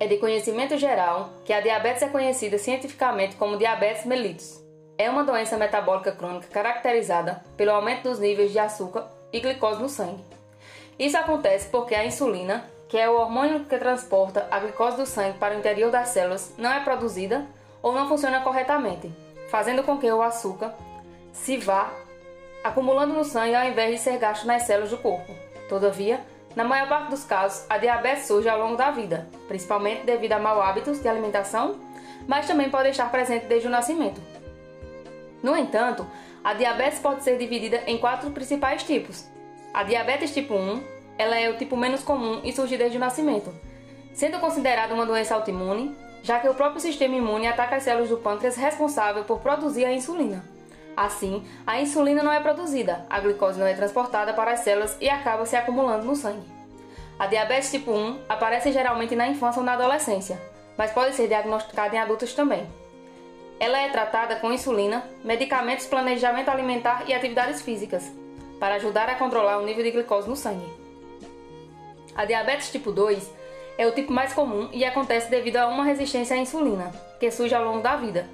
[0.00, 4.58] É de conhecimento geral que a diabetes é conhecida cientificamente como diabetes mellitus.
[4.96, 9.90] É uma doença metabólica crônica caracterizada pelo aumento dos níveis de açúcar e glicose no
[9.90, 10.24] sangue.
[10.98, 15.36] Isso acontece porque a insulina, que é o hormônio que transporta a glicose do sangue
[15.36, 17.46] para o interior das células, não é produzida
[17.82, 19.12] ou não funciona corretamente,
[19.50, 20.74] fazendo com que o açúcar
[21.30, 21.92] se vá
[22.64, 25.30] acumulando no sangue ao invés de ser gasto nas células do corpo.
[25.68, 26.24] Todavia,
[26.56, 30.38] na maior parte dos casos, a diabetes surge ao longo da vida, principalmente devido a
[30.38, 31.76] maus hábitos de alimentação,
[32.26, 34.20] mas também pode estar presente desde o nascimento.
[35.42, 36.06] No entanto,
[36.42, 39.26] a diabetes pode ser dividida em quatro principais tipos.
[39.72, 40.82] A diabetes tipo 1,
[41.16, 43.54] ela é o tipo menos comum e surge desde o nascimento,
[44.12, 48.16] sendo considerada uma doença autoimune, já que o próprio sistema imune ataca as células do
[48.16, 50.44] pâncreas responsável por produzir a insulina.
[50.96, 55.08] Assim, a insulina não é produzida, a glicose não é transportada para as células e
[55.08, 56.46] acaba se acumulando no sangue.
[57.18, 60.40] A diabetes tipo 1 aparece geralmente na infância ou na adolescência,
[60.76, 62.66] mas pode ser diagnosticada em adultos também.
[63.58, 68.10] Ela é tratada com insulina, medicamentos, planejamento alimentar e atividades físicas,
[68.58, 70.70] para ajudar a controlar o nível de glicose no sangue.
[72.14, 73.30] A diabetes tipo 2
[73.78, 77.54] é o tipo mais comum e acontece devido a uma resistência à insulina, que surge
[77.54, 78.26] ao longo da vida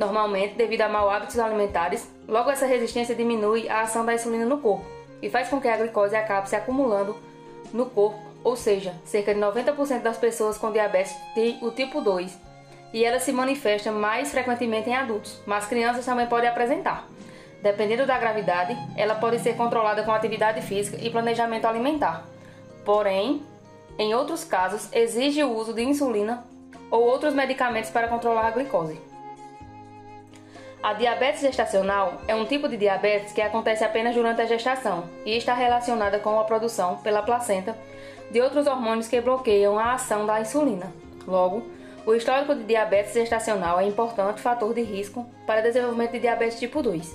[0.00, 2.10] normalmente devido a maus hábitos alimentares.
[2.26, 4.86] Logo, essa resistência diminui a ação da insulina no corpo
[5.20, 7.14] e faz com que a glicose acabe se acumulando
[7.70, 12.34] no corpo, ou seja, cerca de 90% das pessoas com diabetes têm o tipo 2
[12.94, 17.06] e ela se manifesta mais frequentemente em adultos, mas crianças também podem apresentar.
[17.62, 22.24] Dependendo da gravidade, ela pode ser controlada com atividade física e planejamento alimentar.
[22.86, 23.42] Porém,
[23.98, 26.42] em outros casos, exige o uso de insulina
[26.90, 29.09] ou outros medicamentos para controlar a glicose.
[30.82, 35.36] A diabetes gestacional é um tipo de diabetes que acontece apenas durante a gestação e
[35.36, 37.76] está relacionada com a produção pela placenta
[38.30, 40.90] de outros hormônios que bloqueiam a ação da insulina.
[41.26, 41.62] Logo,
[42.06, 46.82] o histórico de diabetes gestacional é importante fator de risco para desenvolvimento de diabetes tipo
[46.82, 47.14] 2.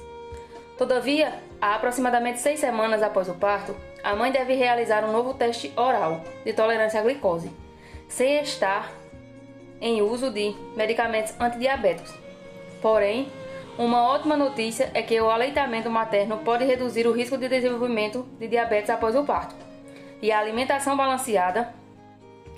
[0.77, 5.73] Todavia, há aproximadamente seis semanas após o parto, a mãe deve realizar um novo teste
[5.75, 7.49] oral de tolerância à glicose,
[8.07, 8.91] sem estar
[9.81, 12.13] em uso de medicamentos antidiabéticos.
[12.79, 13.27] Porém,
[13.77, 18.47] uma ótima notícia é que o aleitamento materno pode reduzir o risco de desenvolvimento de
[18.47, 19.53] diabetes após o parto.
[20.21, 21.73] E a alimentação balanceada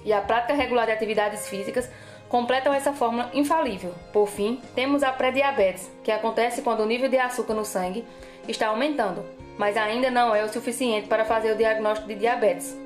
[0.05, 1.89] e a prática regular de atividades físicas
[2.29, 3.95] completam essa fórmula infalível.
[4.13, 8.05] Por fim, temos a pré-diabetes, que acontece quando o nível de açúcar no sangue
[8.47, 9.25] está aumentando,
[9.57, 12.77] mas ainda não é o suficiente para fazer o diagnóstico de diabetes.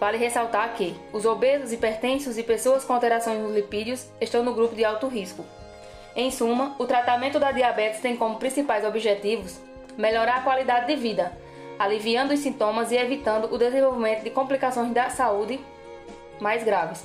[0.00, 4.74] Vale ressaltar que os obesos, hipertensos e pessoas com alterações nos lipídios estão no grupo
[4.74, 5.44] de alto risco.
[6.16, 9.60] Em suma, o tratamento da diabetes tem como principais objetivos
[9.98, 11.30] melhorar a qualidade de vida,
[11.78, 15.60] aliviando os sintomas e evitando o desenvolvimento de complicações da saúde
[16.40, 17.04] mais graves.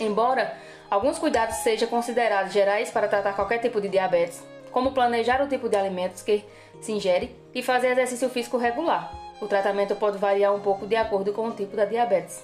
[0.00, 0.56] Embora
[0.90, 5.68] alguns cuidados sejam considerados gerais para tratar qualquer tipo de diabetes, como planejar o tipo
[5.68, 6.44] de alimentos que
[6.80, 9.12] se ingere e fazer exercício físico regular.
[9.38, 12.42] O tratamento pode variar um pouco de acordo com o tipo da diabetes.